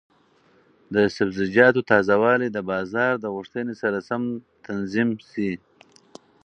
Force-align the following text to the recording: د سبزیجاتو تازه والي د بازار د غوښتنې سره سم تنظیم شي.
د 0.93 0.95
سبزیجاتو 1.15 1.81
تازه 1.91 2.15
والي 2.23 2.47
د 2.51 2.57
بازار 2.71 3.13
د 3.19 3.25
غوښتنې 3.35 3.73
سره 3.81 3.97
سم 4.09 4.21
تنظیم 4.67 5.09
شي. 5.29 5.51